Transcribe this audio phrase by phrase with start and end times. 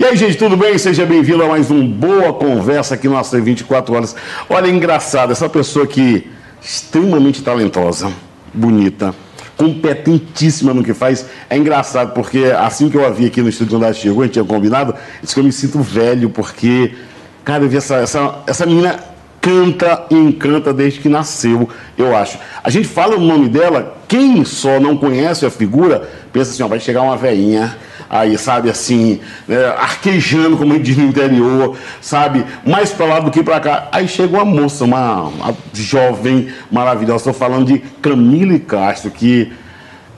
[0.00, 0.78] E aí, gente, tudo bem?
[0.78, 4.16] Seja bem-vindo a mais um Boa Conversa aqui no nosso 24 Horas.
[4.48, 6.26] Olha, engraçado, essa pessoa aqui,
[6.58, 8.10] extremamente talentosa,
[8.54, 9.14] bonita,
[9.58, 11.26] competentíssima no que faz.
[11.50, 14.32] É engraçado, porque assim que eu a vi aqui no estúdio ela chegou, a gente
[14.32, 16.94] tinha combinado, disse que eu me sinto velho, porque,
[17.44, 19.00] cara, eu vi essa, essa, essa menina
[19.38, 22.38] canta e encanta desde que nasceu, eu acho.
[22.64, 26.68] A gente fala o nome dela, quem só não conhece a figura, pensa assim, ó,
[26.68, 27.76] vai chegar uma veinha
[28.10, 33.20] aí, sabe, assim, né, arquejando, como a gente diz no interior, sabe, mais para lá
[33.20, 33.88] do que para cá.
[33.92, 39.52] Aí chega uma moça, uma, uma jovem maravilhosa, estou falando de Camille Castro, que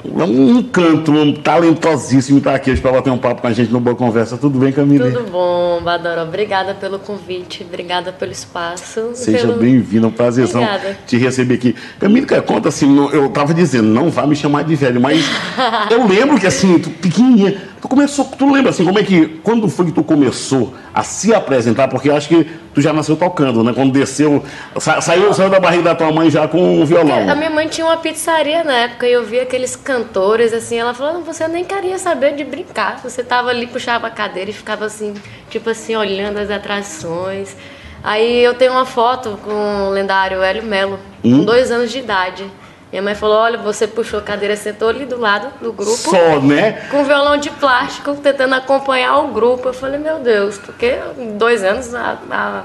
[0.04, 3.94] um encanto, um talentosíssimo estar aqui para bater um papo com a gente no Boa
[3.94, 4.36] Conversa.
[4.36, 5.10] Tudo bem, Camila?
[5.10, 6.22] Tudo bom, Badoro.
[6.22, 9.10] Obrigada pelo convite, obrigada pelo espaço.
[9.14, 9.60] Seja pelo...
[9.60, 10.98] bem-vindo, é um prazerzão obrigada.
[11.06, 11.76] te receber aqui.
[12.00, 15.24] Camila, conta assim, eu estava dizendo, não vá me chamar de velho, mas
[15.90, 19.68] eu lembro que assim, tu pequenininha, tu começou, tu lembra assim, como é que, quando
[19.68, 21.88] foi que tu começou a se apresentar?
[21.88, 23.72] Porque eu acho que tu já nasceu tocando, né?
[23.74, 24.44] Quando desceu,
[24.78, 27.28] sa saiu, saiu da barriga da tua mãe já com um violão.
[27.28, 30.94] A minha mãe tinha uma pizzaria na época e eu via aqueles cantores assim, ela
[30.94, 34.84] falou, você nem queria saber de brincar, você tava ali, puxava a cadeira e ficava
[34.84, 35.14] assim,
[35.50, 37.56] tipo assim, olhando as atrações.
[38.04, 41.38] Aí eu tenho uma foto com o lendário Hélio Melo, hum?
[41.38, 42.44] com dois anos de idade.
[42.92, 45.96] Minha mãe falou: olha, você puxou a cadeira, sentou ali do lado do grupo.
[45.96, 46.72] Só, né?
[46.90, 49.68] Com violão de plástico, tentando acompanhar o grupo.
[49.68, 50.98] Eu falei: meu Deus, porque
[51.38, 51.94] dois anos.
[51.94, 52.62] A, a,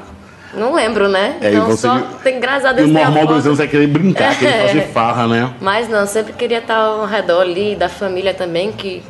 [0.53, 1.37] não lembro, né?
[1.41, 2.89] É, então só tem graças a Deus.
[2.89, 4.35] E o normal dois anos é querer brincar, é.
[4.35, 5.53] querer fazer farra, né?
[5.61, 9.03] Mas não, sempre queria estar ao redor ali, da família também, que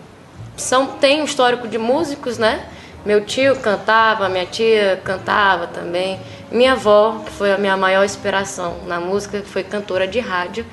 [0.56, 2.62] são, tem um histórico de músicos, né?
[3.06, 6.20] Meu tio cantava, minha tia cantava também.
[6.52, 10.66] Minha avó, que foi a minha maior inspiração na música, foi cantora de rádio.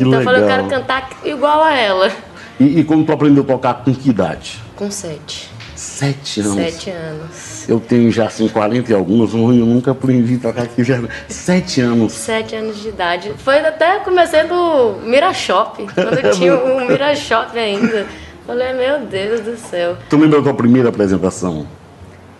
[0.00, 0.34] Que então legal.
[0.34, 2.10] eu falei, eu quero cantar igual a ela.
[2.58, 4.58] E, e quando tu aprendeu a tocar, com que idade?
[4.74, 5.50] Com sete.
[5.76, 6.54] Sete anos?
[6.54, 7.68] Sete anos.
[7.68, 10.98] Eu tenho já assim 40 e alguns, eu nunca aprendi a tocar aqui já.
[11.28, 12.14] Sete anos.
[12.14, 13.34] Sete anos de idade.
[13.44, 18.06] Foi até comecei do Mirashop, quando tinha um Mirashop ainda.
[18.46, 19.98] Falei, meu Deus do céu.
[20.08, 21.66] Tu lembra da tua primeira apresentação?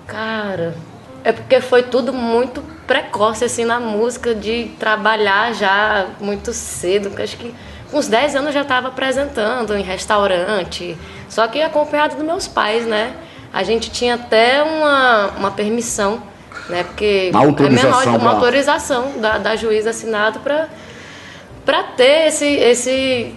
[0.06, 0.74] Cara,
[1.22, 7.12] é porque foi tudo muito precoce assim na música, de trabalhar já muito cedo.
[7.22, 7.54] Acho que
[7.88, 10.98] com uns 10 anos já estava apresentando em restaurante,
[11.28, 13.14] só que acompanhado dos meus pais, né?
[13.52, 16.20] A gente tinha até uma, uma permissão,
[16.68, 16.82] né?
[16.82, 23.36] Porque uma autorização, é menor, uma autorização da, da juíza assinado para ter esse, esse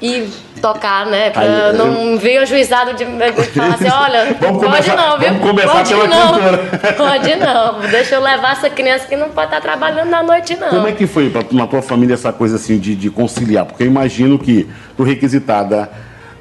[0.00, 0.30] e
[0.62, 1.30] tocar, né?
[1.30, 2.18] Pra Aí, não eu...
[2.18, 5.28] vir o juizado de falar assim, olha, vamos pode começar, não, viu?
[5.28, 6.58] Vamos começar pode pela não, cultura.
[6.96, 7.80] Pode não.
[7.90, 10.68] Deixa eu levar essa criança que não pode estar trabalhando na noite, não.
[10.68, 13.66] Como é que foi pra, na tua família essa coisa assim de, de conciliar?
[13.66, 15.90] Porque eu imagino que tu requisitada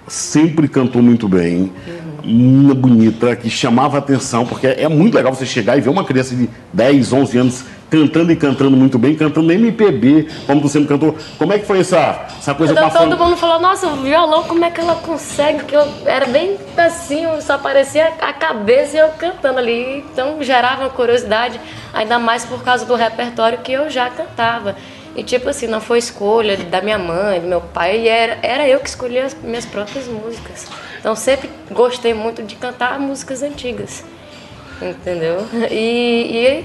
[0.07, 1.71] sempre cantou muito bem.
[1.87, 6.35] Menina bonita, que chamava atenção, porque é muito legal você chegar e ver uma criança
[6.35, 11.13] de 10, 11 anos cantando e cantando muito bem, cantando MPB, como você sempre cantou.
[11.37, 14.43] Como é que foi essa, essa coisa então, a Todo mundo falou, nossa, o violão,
[14.43, 15.65] como é que ela consegue?
[15.65, 20.05] Que eu era bem assim, só aparecia a cabeça e eu cantando ali.
[20.11, 21.59] Então gerava uma curiosidade,
[21.93, 24.77] ainda mais por causa do repertório que eu já cantava.
[25.15, 28.79] E tipo assim, não foi escolha da minha mãe, do meu pai, era, era eu
[28.79, 30.67] que escolhia as minhas próprias músicas.
[30.99, 34.03] Então sempre gostei muito de cantar músicas antigas,
[34.81, 35.45] entendeu?
[35.69, 36.63] E,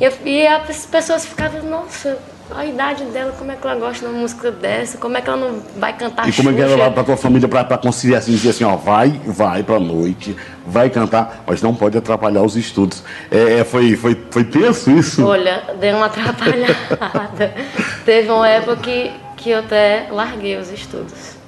[0.00, 2.18] e, e, e as pessoas ficavam, nossa,
[2.54, 4.98] a idade dela, como é que ela gosta de uma música dessa?
[4.98, 7.16] Como é que ela não vai cantar E como é que ela vai pra tua
[7.16, 10.36] família pra, pra conciliar assim, dizer assim, ó, vai, vai pra noite,
[10.66, 13.02] vai cantar, mas não pode atrapalhar os estudos.
[13.30, 15.26] É, é foi, foi, foi tenso isso?
[15.26, 17.54] Olha, deu uma atrapalhada.
[18.04, 21.38] Teve uma época que, que eu até larguei os estudos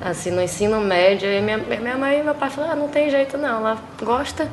[0.00, 3.10] assim, no ensino médio, e minha, minha mãe e meu pai falaram, ah, não tem
[3.10, 4.48] jeito não, ela gosta,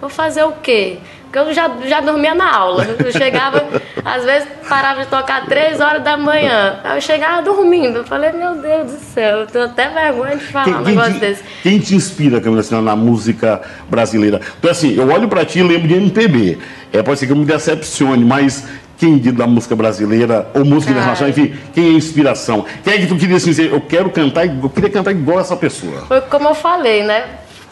[0.00, 0.98] vou fazer o quê?
[1.24, 3.64] Porque eu já, já dormia na aula, eu chegava,
[4.04, 8.32] às vezes parava de tocar três horas da manhã, aí eu chegava dormindo, eu falei,
[8.32, 11.42] meu Deus do céu, eu tenho até vergonha de falar quem, um negócio te, desse.
[11.62, 14.40] Quem te inspira, Camila, assim, na música brasileira?
[14.58, 16.58] Então assim, eu olho para ti e lembro de MPB,
[16.92, 18.64] é, pode ser que eu me decepcione, mas
[18.98, 21.04] quem da música brasileira ou música Cara.
[21.04, 22.64] internacional, enfim, quem é inspiração?
[22.82, 25.56] Quem é que tu queria assim, dizer, eu quero cantar, eu queria cantar igual essa
[25.56, 26.06] pessoa?
[26.06, 27.24] Foi como eu falei, né?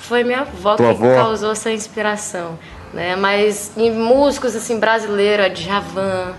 [0.08, 1.14] Foi minha avó Tua que avó?
[1.14, 2.58] causou essa inspiração,
[2.92, 3.16] né?
[3.16, 6.34] Mas em músicos assim brasileiros, a Djavan,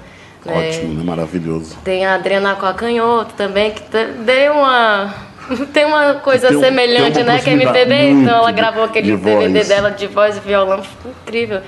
[0.46, 0.70] né?
[0.70, 1.04] Ótimo, né?
[1.04, 1.76] maravilhoso.
[1.84, 3.82] Tem a Adriana Coacanhoto também, que
[4.24, 5.14] deu uma
[5.74, 7.40] tem uma coisa tem, semelhante, tem uma né?
[7.40, 9.68] Que é MPB, então ela gravou aquele DVD voz.
[9.68, 11.62] dela de voz e violão, ficou incrível.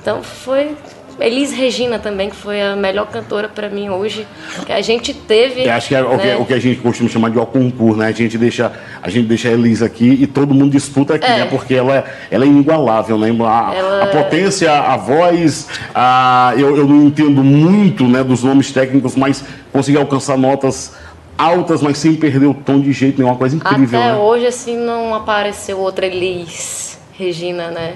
[0.00, 0.74] Então foi
[1.20, 4.26] Elis Regina também, que foi a melhor cantora para mim hoje,
[4.66, 5.64] que a gente teve.
[5.64, 6.36] Eu acho que é o, que, né?
[6.36, 8.06] o que a gente costuma chamar de ó concurso, né?
[8.06, 8.72] A gente deixa
[9.02, 11.38] a, gente deixa a Elis aqui e todo mundo disputa aqui, É.
[11.40, 11.46] né?
[11.50, 13.28] Porque ela, é- ela é inigualável, né?
[13.28, 18.70] A, Ela- a potência, a voz, a, eu, eu não entendo muito né, dos nomes
[18.72, 20.94] técnicos, mas consegui alcançar notas
[21.36, 23.30] altas, mas sem perder o tom de jeito nenhum.
[23.30, 24.18] Uma coisa incrível, Até né?
[24.18, 27.94] hoje, assim, não apareceu outra Elis Regina, né?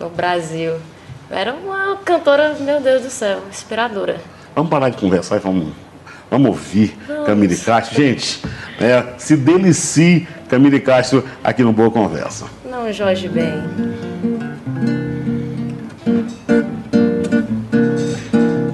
[0.00, 0.74] No Brasil.
[1.30, 4.20] Era uma cantora, meu Deus do céu, inspiradora.
[4.54, 5.72] Vamos parar de conversar e vamos,
[6.30, 7.96] vamos ouvir Camille Castro.
[7.96, 8.42] Gente,
[8.78, 12.46] é, se delicie Camille Castro aqui no Boa Conversa.
[12.64, 13.52] Não, Jorge bem.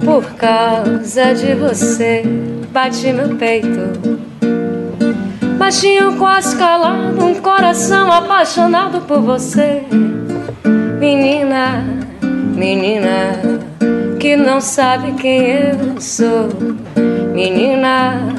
[0.04, 2.24] Por causa de você,
[2.72, 4.20] bati meu peito.
[5.56, 9.84] Baixinho, quase calado, um coração apaixonado por você.
[10.98, 11.99] Menina,
[12.60, 13.40] menina,
[14.20, 16.50] que não sabe quem eu sou.
[17.32, 18.34] Menina,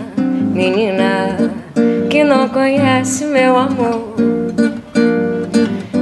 [0.53, 1.51] menina,
[2.07, 4.13] que não conhece meu amor.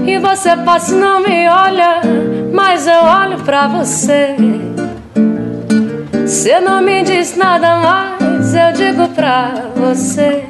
[0.06, 2.02] E você passa não me olha,
[2.54, 4.36] mas eu olho pra você.
[6.28, 10.44] Você não me diz nada mais, eu digo pra você.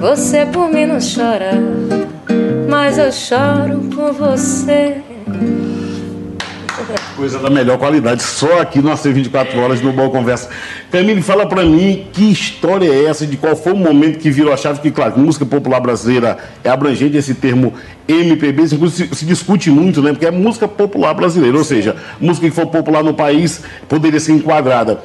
[0.00, 1.52] Você por mim não chora,
[2.66, 5.02] mas eu choro por você.
[7.16, 10.48] Coisa da melhor qualidade, só aqui no AC 24 Horas no Boa Conversa.
[10.90, 14.52] Camille, fala pra mim que história é essa, de qual foi o momento que virou
[14.52, 17.74] a chave, que, claro, música popular brasileira é abrangente, esse termo
[18.06, 20.12] MPB, se, se discute muito, né?
[20.12, 24.32] Porque é música popular brasileira, ou seja, música que for popular no país poderia ser
[24.32, 25.00] enquadrada.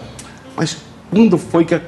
[0.56, 0.78] Mas
[1.12, 1.82] quando foi que a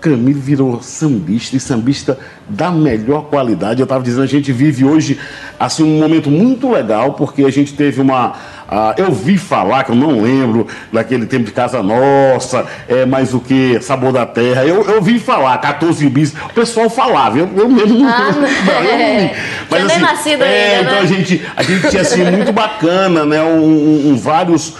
[0.00, 2.18] Camille virou sambista e sambista
[2.48, 3.80] da melhor qualidade.
[3.80, 5.18] Eu estava dizendo, a gente vive hoje
[5.58, 8.34] assim um momento muito legal, porque a gente teve uma.
[8.68, 13.32] Ah, eu vi falar, que eu não lembro, daquele tempo de Casa Nossa, é, mais
[13.32, 13.80] o que?
[13.80, 14.64] Sabor da Terra.
[14.66, 16.34] Eu, eu vi falar, 14 bis.
[16.34, 18.08] O pessoal falava, eu, eu mesmo não.
[18.08, 18.30] Ah,
[19.70, 21.00] não, eu não nem nascido é, ainda, então né?
[21.00, 23.42] a gente, a gente tinha assim, muito bacana, né?
[23.42, 24.74] Um, um- um vários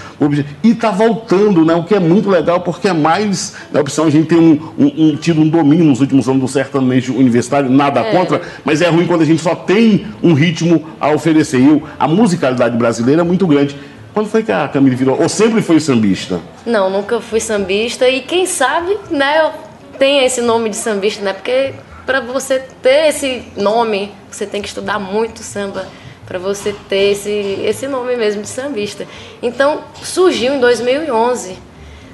[0.65, 1.75] E está voltando, né?
[1.75, 4.05] O que é muito legal, porque é mais né, opção.
[4.07, 7.71] A gente tem um, um- um- tido um domínio nos últimos anos do sertanejo universitário,
[7.71, 11.59] nada contra, mas é ruim quando a gente só tem um ritmo a oferecer.
[11.61, 13.77] E a musicalidade brasileira é muito grande.
[14.13, 15.21] Quando foi que a Camille virou?
[15.21, 16.41] Ou sempre foi sambista?
[16.67, 19.51] Não, nunca fui sambista e quem sabe, né, eu
[19.99, 21.33] tenho esse nome de sambista, né?
[21.33, 21.75] Porque
[22.05, 25.87] para você ter esse nome, você tem que estudar muito samba
[26.29, 27.31] para você ter esse
[27.65, 29.07] esse nome mesmo de sambista.
[29.43, 31.57] Então, surgiu em 2011,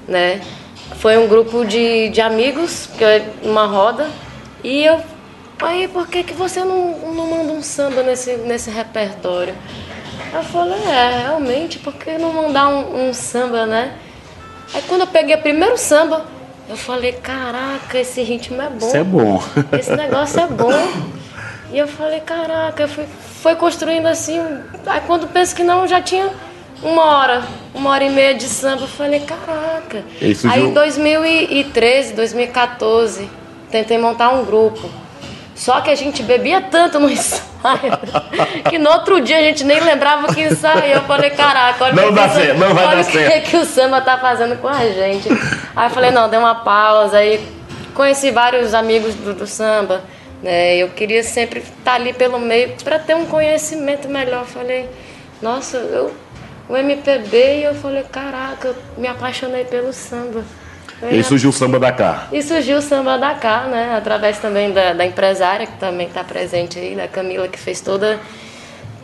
[0.06, 0.40] né?
[1.00, 4.08] Foi um grupo de, de amigos, que é uma roda,
[4.62, 5.00] e eu
[5.60, 9.54] aí por que que você não, não manda um samba nesse nesse repertório?
[10.32, 13.94] Eu falei, é, realmente, por que não mandar um, um samba, né?
[14.72, 16.24] Aí quando eu peguei o primeiro samba,
[16.68, 18.86] eu falei, caraca, esse ritmo é bom.
[18.86, 19.42] Isso é bom.
[19.78, 21.13] Esse negócio é bom.
[21.74, 23.04] E eu falei, caraca, eu fui,
[23.42, 24.40] foi construindo assim.
[24.86, 26.30] Aí quando penso que não, já tinha
[26.80, 27.42] uma hora,
[27.74, 28.82] uma hora e meia de samba.
[28.82, 30.04] Eu falei, caraca.
[30.20, 33.28] E aí em 2013, 2014,
[33.72, 34.88] tentei montar um grupo.
[35.56, 37.42] Só que a gente bebia tanto no ensaio
[38.70, 40.84] que no outro dia a gente nem lembrava que ensaiou.
[40.94, 43.06] Eu falei, caraca, olha Não o que dá certo, samba- não vai olha dar o
[43.06, 43.50] que, certo.
[43.50, 45.28] que o samba tá fazendo com a gente.
[45.74, 47.16] Aí eu falei, não, dei uma pausa.
[47.18, 47.44] Aí
[47.94, 50.02] conheci vários amigos do, do samba.
[50.44, 50.76] Né?
[50.76, 54.40] Eu queria sempre estar ali pelo meio para ter um conhecimento melhor.
[54.42, 54.88] Eu falei,
[55.40, 56.12] nossa, eu,
[56.68, 60.44] o MPB, e eu falei, caraca, eu me apaixonei pelo samba.
[61.02, 62.28] E aí surgiu o samba da cá.
[62.30, 63.94] e surgiu o Samba da Cá, né?
[63.96, 68.20] Através também da, da empresária, que também está presente aí, da Camila, que fez toda,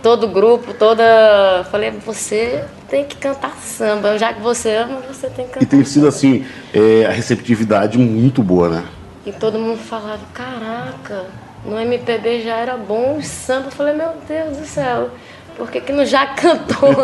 [0.02, 1.64] todo o grupo, toda.
[1.70, 4.16] Falei, você tem que cantar samba.
[4.18, 5.66] Já que você ama, você tem que E cantar.
[5.66, 8.84] tem sido assim, é, a receptividade muito boa, né?
[9.24, 11.26] E todo mundo falava, caraca,
[11.64, 13.66] no MPB já era bom o samba.
[13.66, 15.10] Eu falei, meu Deus do céu,
[15.56, 16.96] por que, que não já cantou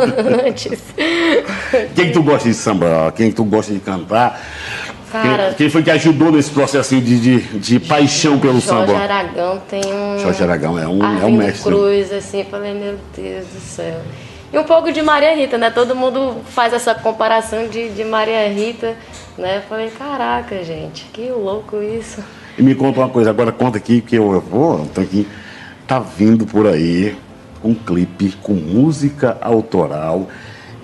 [0.47, 0.83] antes?
[1.95, 3.13] Quem que tu gosta de samba?
[3.15, 4.41] Quem que tu gosta de cantar?
[5.13, 5.49] Cara.
[5.49, 8.99] Quem, quem foi que ajudou nesse processo de, de, de paixão pelo Jorge samba?
[8.99, 10.19] Aragão tem um.
[10.19, 11.71] Jorge Aragão é um, é um mestre.
[11.71, 14.01] Cruz, assim, falei, meu Deus do céu.
[14.53, 15.71] E um pouco de Maria Rita, né?
[15.71, 18.95] Todo mundo faz essa comparação de, de Maria Rita,
[19.37, 19.63] né?
[19.69, 22.23] Falei, caraca, gente, que louco isso.
[22.57, 25.27] E me conta uma coisa, agora conta aqui, que eu, vou, tô aqui,
[25.87, 27.17] tá vindo por aí
[27.63, 30.29] um clipe com música autoral.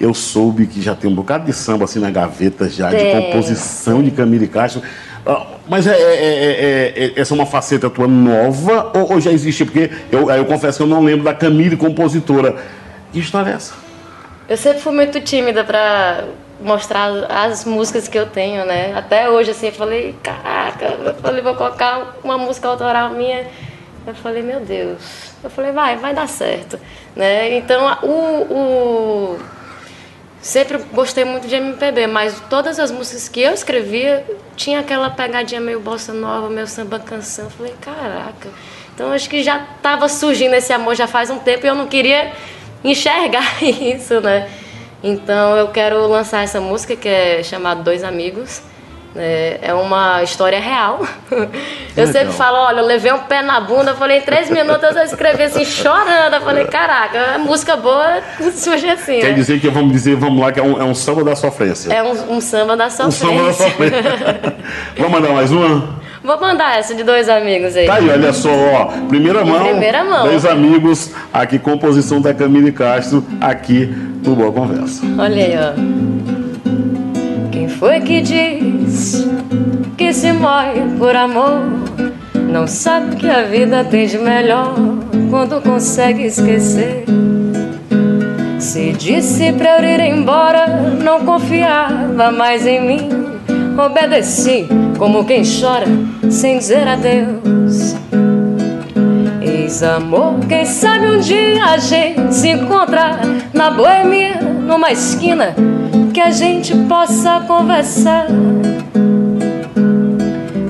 [0.01, 3.15] Eu soube que já tem um bocado de samba assim na gaveta já, de Tem.
[3.23, 4.83] composição de Camille Castro.
[5.25, 9.21] Ah, Mas é, é- é- é- é- essa é uma faceta tua nova ou, ou
[9.21, 9.65] já existe?
[9.65, 12.57] Porque eu, eu confesso que eu não lembro da Camille compositora.
[13.13, 13.75] Que história é essa?
[14.49, 16.25] Eu sempre fui muito tímida para
[16.61, 18.95] mostrar as músicas que eu tenho, né?
[18.97, 23.47] Até hoje, assim, eu falei, caraca, eu falei, vou colocar uma música autoral minha.
[24.07, 25.33] Eu falei, meu Deus.
[25.45, 26.79] Eu falei, vai, vai dar certo.
[27.15, 27.57] Né?
[27.57, 29.39] Então, o, o...
[30.41, 34.25] sempre gostei muito de MPB, mas todas as músicas que eu escrevia
[34.57, 37.45] tinha aquela pegadinha meio bossa nova, meio samba canção.
[37.45, 38.49] Eu falei, caraca.
[38.95, 41.87] Então, acho que já estava surgindo esse amor já faz um tempo e eu não
[41.87, 42.33] queria
[42.85, 44.49] enxergar isso, né?
[45.03, 48.63] Então eu quero lançar essa música que é chamada Dois Amigos.
[49.15, 51.07] É, é uma história real.
[51.95, 55.03] Eu sempre falo, olha, eu levei um pé na bunda, falei, em três minutos eu
[55.03, 56.33] escrevi assim, chorando.
[56.35, 58.23] Eu falei, caraca, música boa
[58.57, 59.21] surge assim.
[59.21, 59.33] Quer né?
[59.35, 61.93] dizer que vamos dizer, vamos lá, que é um, é um samba da sofrência.
[61.93, 63.29] É um, um samba da sofrência.
[63.29, 64.03] Um samba da sofrência.
[64.97, 66.02] vamos mandar mais uma?
[66.25, 67.87] Vou mandar essa de dois amigos aí.
[67.87, 68.85] Tá aí, olha só, ó.
[69.09, 69.65] Primeira mão.
[69.65, 70.29] Primeira mão.
[70.29, 73.87] Dois amigos, aqui, composição da Camille Castro, aqui
[74.25, 75.03] no Boa Conversa.
[75.19, 75.73] Olha aí, ó.
[77.51, 79.29] Quem foi que diz
[79.97, 81.61] que se morre por amor?
[82.35, 84.75] Não sabe que a vida tem de melhor
[85.29, 87.05] quando consegue esquecer.
[88.61, 90.67] Se disse pra eu ir embora,
[91.03, 93.22] não confiava mais em mim.
[93.79, 95.87] Obedeci como quem chora
[96.31, 97.97] sem dizer adeus.
[99.41, 103.21] Ex-amor, quem sabe um dia a gente se encontra
[103.53, 105.55] na boemia, numa esquina,
[106.13, 108.27] que a gente possa conversar.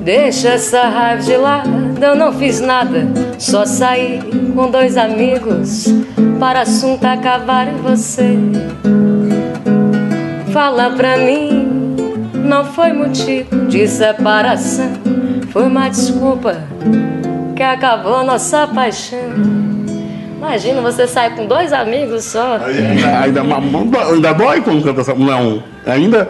[0.04, 3.06] Deixa essa raiva de lado, eu não fiz nada,
[3.38, 4.20] só saí
[4.54, 5.86] com dois amigos
[6.40, 8.36] para assunto acabar em você.
[10.52, 11.61] Fala pra mim
[12.42, 14.92] não foi motivo de separação,
[15.50, 16.62] foi uma desculpa
[17.54, 19.18] que acabou nossa paixão.
[20.36, 22.56] Imagina você sair com dois amigos só.
[22.56, 23.42] Ainda, ainda,
[24.10, 25.14] ainda dói quando canta essa.
[25.14, 26.28] Não, ainda?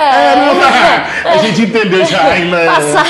[0.00, 2.56] É, não, a gente entendeu já ainda.
[2.56, 2.66] É.
[2.66, 3.08] Passado,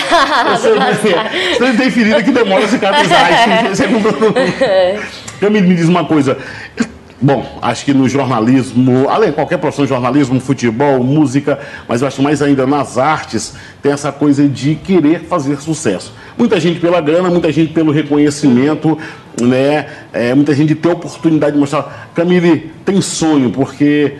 [0.57, 3.71] você, você tem ferida que demora a cicatrizar.
[3.71, 3.83] Isso,
[5.51, 6.39] me, me diz uma coisa.
[7.23, 12.23] Bom, acho que no jornalismo, além de qualquer profissão, jornalismo, futebol, música, mas eu acho
[12.23, 16.15] mais ainda nas artes, tem essa coisa de querer fazer sucesso.
[16.39, 18.97] Muita gente pela grana, muita gente pelo reconhecimento,
[19.39, 19.87] né?
[20.15, 22.11] É, muita gente ter oportunidade de mostrar.
[22.15, 24.15] Camille tem sonho, porque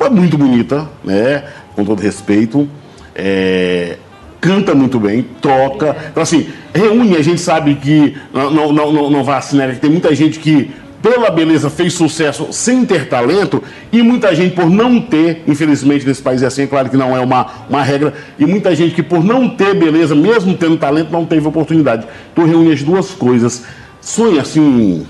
[0.00, 1.44] é muito bonita, né?
[1.76, 2.68] Com todo respeito.
[3.14, 3.96] É,
[4.40, 5.96] canta muito bem, toca.
[6.10, 9.90] Então, assim, reúne, a gente sabe que não, não, não, não vai assinar, que tem
[9.90, 10.68] muita gente que
[11.02, 16.22] pela beleza fez sucesso sem ter talento e muita gente por não ter, infelizmente nesse
[16.22, 19.02] país é assim, é claro que não é uma, uma regra, e muita gente que
[19.02, 22.06] por não ter beleza, mesmo tendo talento, não teve oportunidade.
[22.34, 23.64] Tu reúne as duas coisas.
[24.00, 25.06] Sonha assim.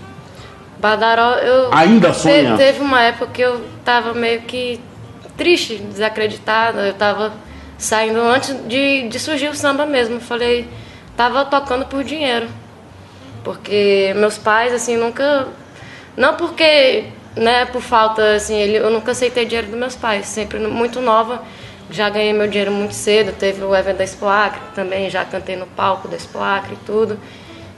[0.81, 1.73] Badaró, eu.
[1.73, 2.57] Ainda sonha?
[2.57, 4.81] Teve uma época que eu tava meio que
[5.37, 6.81] triste, desacreditada.
[6.89, 7.33] Eu tava
[7.79, 10.21] saindo antes de, de surgir o samba mesmo.
[10.21, 10.67] falei,
[11.17, 12.49] tava tocando por dinheiro.
[13.45, 15.49] Porque meus pais, assim, nunca
[16.17, 17.05] não porque,
[17.37, 21.43] né, por falta, assim, ele, eu nunca aceitei dinheiro dos meus pais, sempre muito nova,
[21.91, 25.67] já ganhei meu dinheiro muito cedo, teve o evento da Expoacre também, já cantei no
[25.67, 27.19] palco da Expoacre e tudo.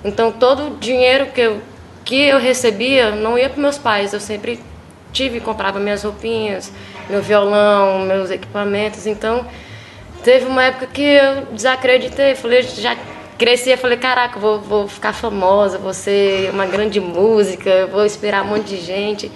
[0.04, 1.60] Então todo o dinheiro que eu,
[2.04, 4.60] que eu recebia não ia para meus pais, eu sempre
[5.12, 6.72] tive, comprava minhas roupinhas,
[7.08, 9.46] meu violão, meus equipamentos, então
[10.22, 12.96] teve uma época que eu desacreditei, falei, já
[13.38, 18.42] cresci e falei, caraca, vou, vou ficar famosa, vou ser uma grande música, vou inspirar
[18.42, 19.30] um monte de gente.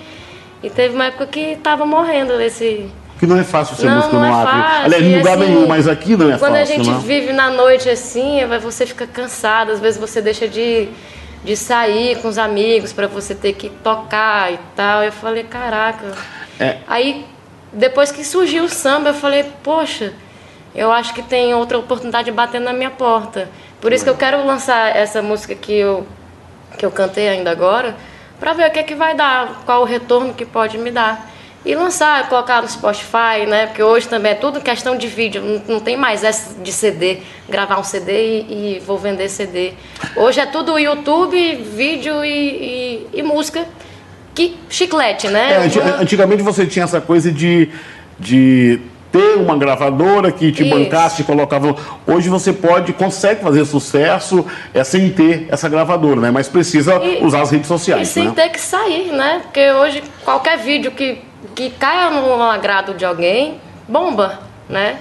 [0.62, 2.90] E teve uma época que tava morrendo esse.
[3.18, 4.60] Que não é fácil ser não, música não no é Acre.
[4.60, 4.84] Fácil.
[4.84, 6.46] Aliás, em lugar assim, nenhum, mas aqui não é quando fácil.
[6.46, 7.00] Quando a gente não?
[7.00, 10.88] vive na noite assim, você fica cansado, às vezes você deixa de,
[11.44, 15.02] de sair com os amigos para você ter que tocar e tal.
[15.02, 16.12] Eu falei, caraca.
[16.58, 16.78] É.
[16.86, 17.24] Aí,
[17.72, 20.12] depois que surgiu o samba, eu falei, poxa,
[20.74, 23.48] eu acho que tem outra oportunidade batendo na minha porta.
[23.80, 26.06] Por isso que eu quero lançar essa música que eu,
[26.76, 27.96] que eu cantei ainda agora,
[28.38, 31.30] para ver o que, é que vai dar, qual o retorno que pode me dar.
[31.64, 33.66] E lançar, colocar no Spotify, né?
[33.66, 37.18] Porque hoje também é tudo questão de vídeo, não, não tem mais essa de CD,
[37.48, 39.72] gravar um CD e, e, vou vender CD.
[40.16, 43.66] Hoje é tudo YouTube, vídeo e, e, e música.
[44.34, 45.54] Que chiclete, né?
[45.54, 47.70] É, antigamente você tinha essa coisa de,
[48.20, 48.80] de
[49.18, 50.70] ter uma gravadora que te Isso.
[50.70, 51.74] bancasse, te colocava.
[52.06, 56.30] Hoje você pode, consegue fazer sucesso é, sem ter essa gravadora, né?
[56.30, 58.08] Mas precisa e, usar as redes sociais.
[58.08, 58.32] E sem né?
[58.34, 59.40] ter que sair, né?
[59.42, 61.18] Porque hoje qualquer vídeo que,
[61.54, 64.98] que caia no agrado de alguém, bomba, né?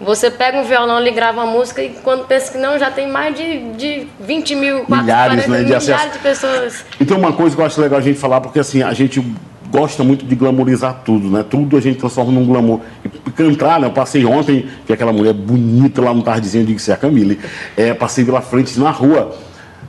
[0.00, 3.06] Você pega um violão e grava uma música e quando pensa que não, já tem
[3.06, 6.84] mais de, de 20 mil, 4, milhares, 40, né, de milhares de pessoas.
[6.98, 9.22] Então uma coisa que eu acho legal a gente falar, porque assim, a gente
[9.70, 11.44] gosta muito de glamorizar tudo, né?
[11.48, 12.80] Tudo a gente transforma num glamour.
[13.04, 13.86] E cantar, né?
[13.86, 16.96] Eu passei ontem, que aquela mulher bonita lá no Tardezinho, eu digo que é a
[16.96, 17.38] Camille,
[17.76, 19.34] é, passei pela frente na rua.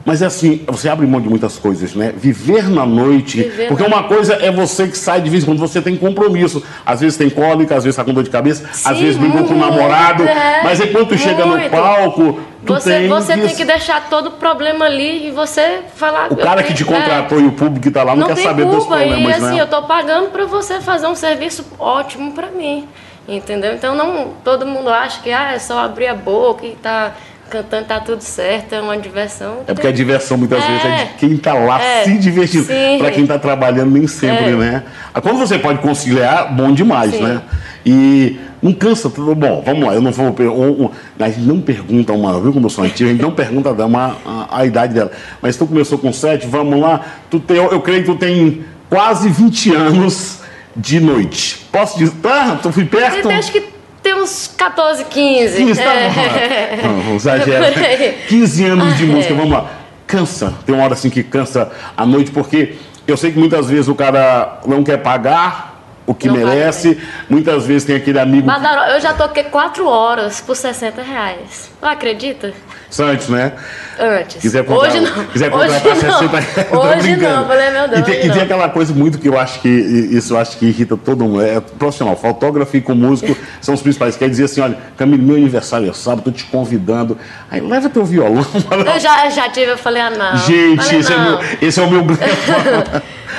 [0.04, 2.12] Mas é assim, você abre mão de muitas coisas, né?
[2.16, 3.42] Viver na noite.
[3.42, 5.96] Viver porque na uma coisa é você que sai de vez em quando, você tem
[5.96, 6.62] compromisso.
[6.84, 9.44] Às vezes tem cólica, às vezes tá com dor de cabeça, às Sim, vezes brigou
[9.44, 10.24] com o namorado.
[10.24, 13.08] é, mas enquanto chega no palco, tu Você, tem.
[13.08, 16.32] você tem que deixar todo o problema ali e você falar.
[16.32, 18.64] O cara que te contratou e o público que tá lá não, não quer saber
[18.66, 18.96] dos culpa.
[18.96, 19.60] problemas, E assim, né?
[19.62, 22.88] eu tô pagando pra você fazer um serviço ótimo pra mim.
[23.28, 23.72] Entendeu?
[23.74, 27.12] Então não todo mundo acha que ah, é só abrir a boca e tá
[27.48, 29.58] cantando, tá tudo certo, é uma diversão.
[29.68, 30.66] É porque a diversão muitas É.
[30.66, 32.02] vezes é de quem tá lá É.
[32.04, 32.66] se divertindo.
[32.98, 34.56] Para quem tá trabalhando, nem sempre, É.
[34.56, 34.82] né?
[35.14, 37.22] Ah, Quando você pode conciliar, bom demais, Sim.
[37.22, 37.42] né?
[37.84, 39.34] E não cansa tudo.
[39.34, 40.26] Bom, vamos lá, eu não vou.
[40.26, 43.32] um- um- a gente não pergunta uma, viu como eu sou antigo, a gente não
[43.32, 45.10] pergunta a dama a, a idade dela.
[45.40, 47.00] Mas tu começou com sete, vamos lá.
[47.30, 50.40] Tu tem, eu, eu creio que tu tem quase 20 anos
[50.76, 51.66] de noite.
[51.72, 52.14] Posso dizer?
[52.24, 53.30] Ah, tu fui perto?
[53.30, 53.62] Eu acho que
[54.02, 55.56] tem uns 14, 15.
[55.56, 56.78] 15, tá É.
[56.82, 56.88] bom.
[56.88, 57.18] Não, não.
[57.18, 58.14] Por aí.
[58.28, 59.36] 15 anos de Ah, música, é.
[59.36, 59.66] vamos lá.
[60.06, 60.52] Cansa.
[60.66, 62.74] Tem uma hora assim que cansa a noite, porque
[63.06, 65.71] eu sei que muitas vezes o cara não quer pagar
[66.06, 66.98] o que Não merece.
[67.28, 71.70] Muitas vezes tem aquele amigo Badaró, eu já toquei 4 horas por 60 reais.
[71.80, 72.52] Não acredita?
[72.90, 73.52] Santos, né?
[73.98, 74.40] Antes.
[74.40, 75.24] Quiser comprar, hoje não.
[75.26, 76.18] Quiser hoje contratar não.
[76.18, 77.46] 60 reais, tô Hoje não.
[77.46, 78.00] Falei, meu Deus.
[78.00, 80.96] E tem, e tem aquela coisa muito que eu acho que isso acho que irrita
[80.96, 81.42] todo mundo.
[81.42, 84.16] É profissional, fotógrafo e com músico são os principais.
[84.16, 87.16] Quer dizer assim, olha, Camilo, meu aniversário é sábado, tô te convidando.
[87.50, 88.44] Aí leva teu violão.
[88.92, 90.36] Eu já, já tive, eu falei, ah, não.
[90.38, 91.24] Gente, falei, esse é, não.
[91.24, 92.22] meu, esse é o meu grande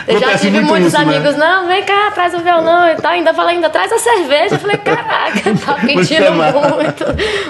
[0.07, 1.15] Eu já tive muito muitos isso, né?
[1.17, 3.11] amigos, não, vem cá, traz o violão e tal.
[3.11, 4.55] Ainda falei, ainda traz a cerveja.
[4.55, 7.05] Eu falei, caraca, tá pedindo muito.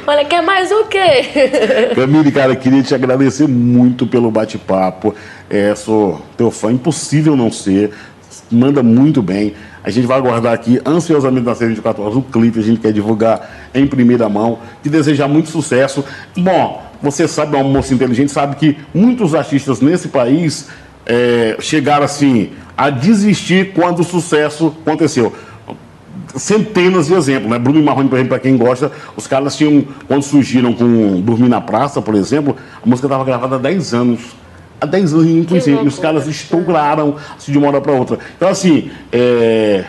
[0.06, 1.26] Olha, quer mais o quê?
[1.96, 5.16] Camille, cara, queria te agradecer muito pelo bate-papo.
[5.50, 7.92] É, sou teu fã, impossível não ser.
[8.52, 9.54] Manda muito bem.
[9.84, 12.94] A gente vai aguardar aqui ansiosamente na série 24 horas o clipe, a gente quer
[12.94, 14.60] divulgar em primeira mão.
[14.82, 16.06] Te desejar muito sucesso.
[16.38, 20.70] Bom, você sabe, é uma moça inteligente, sabe que muitos artistas nesse país
[21.06, 25.34] é, chegaram assim a desistir quando o sucesso aconteceu
[26.36, 27.60] centenas de exemplos, né?
[27.60, 31.50] Bruno e Marrone, por exemplo, para quem gosta, os caras tinham, quando surgiram com Dormir
[31.50, 34.22] na Praça, por exemplo, a música estava gravada há 10 anos.
[34.82, 35.74] Há 10 anos ninguém conhecia.
[35.74, 38.20] E os caras estouraram assim, de uma hora para outra.
[38.36, 39.86] Então, assim, é...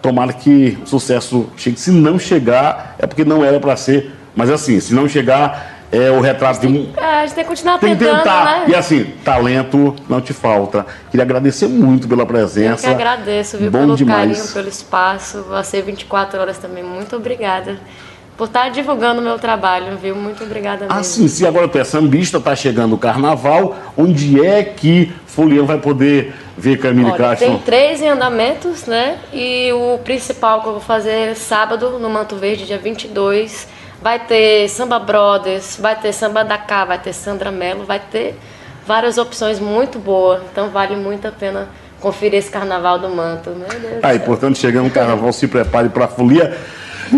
[0.00, 1.78] tomara que o sucesso chegue.
[1.78, 4.10] Se não chegar, é porque não era para ser.
[4.34, 6.92] Mas, assim, se não chegar, é o retrato de um.
[6.96, 8.44] É, a gente tem que continuar Tem que tentando, tentar.
[8.44, 8.64] né?
[8.68, 10.84] E assim, talento não te falta.
[11.10, 12.86] Queria agradecer muito pela Eu presença.
[12.88, 14.36] que agradeço, viu, Bom pelo demais.
[14.38, 15.44] carinho, pelo espaço.
[15.48, 16.82] Você 24 horas também.
[16.82, 17.78] Muito obrigada
[18.36, 20.16] por estar divulgando o meu trabalho, viu?
[20.16, 20.98] Muito obrigada mesmo.
[20.98, 25.64] Ah, sim, se agora tu é sambista, tá chegando o carnaval, onde é que Folião
[25.66, 27.46] vai poder ver Camille Olha, Castro?
[27.48, 29.18] tem três em andamentos, né?
[29.32, 33.68] E o principal que eu vou fazer sábado, no Manto Verde, dia 22.
[34.04, 38.38] Vai ter Samba Brothers, vai ter Samba da Cá, vai ter Sandra Mello, vai ter
[38.86, 40.42] várias opções muito boas.
[40.52, 41.68] Então vale muito a pena
[42.00, 43.48] conferir esse carnaval do Manto.
[43.48, 46.54] Meu Deus do e portanto, chegando o carnaval, se prepare para a folia.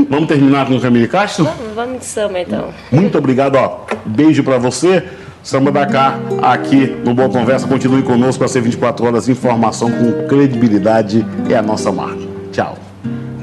[0.09, 1.47] Vamos terminar com Camille Castro?
[1.47, 2.73] Vamos, vamos de samba então.
[2.93, 3.81] Muito obrigado, ó.
[4.05, 5.03] Beijo para você.
[5.43, 7.67] Samba da Cá, aqui no Boa Conversa.
[7.67, 9.29] Continue conosco a ser 24 horas.
[9.29, 12.23] Informação com credibilidade é a nossa marca.
[12.53, 12.79] Tchau.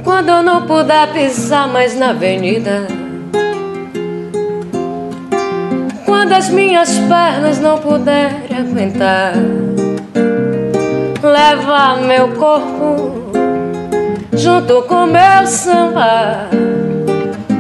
[0.02, 3.03] Quando eu não puder pisar mais na avenida
[6.24, 9.34] Quando as minhas pernas não puderem aguentar.
[11.22, 13.30] Leva meu corpo
[14.32, 16.48] junto com meu samba.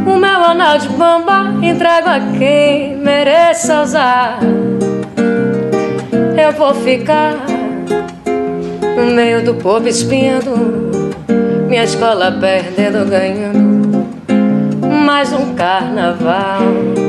[0.07, 4.39] O meu anel de bamba entrego a quem mereça usar.
[6.41, 7.45] Eu vou ficar
[8.95, 11.11] no meio do povo espiando
[11.67, 14.07] minha escola perdendo, ganhando
[15.05, 17.02] mais um carnaval.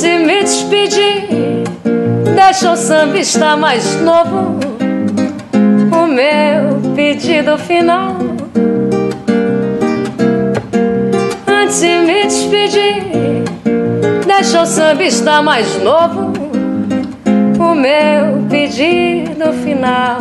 [0.00, 1.28] De me despedir,
[2.34, 4.58] deixa o samba estar mais novo.
[5.92, 8.16] O meu pedido final.
[11.46, 13.04] Antes de me despedir,
[14.26, 16.32] deixa o samba estar mais novo.
[17.60, 20.18] O meu pedido final.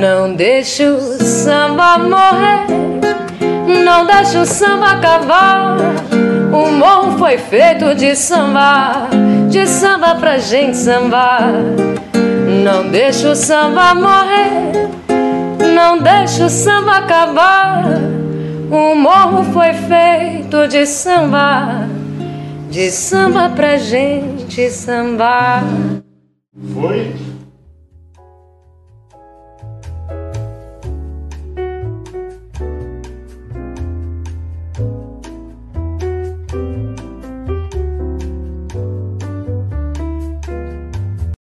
[0.00, 2.65] Não deixe o samba morrer,
[3.86, 5.76] não deixe o samba acabar.
[6.52, 9.08] O morro foi feito de samba,
[9.48, 11.52] de samba pra gente sambar.
[12.64, 14.90] Não deixe o samba morrer,
[15.72, 17.84] não deixe o samba acabar.
[18.68, 21.86] O morro foi feito de samba,
[22.68, 25.62] de samba pra gente sambar.
[26.74, 27.14] Foi?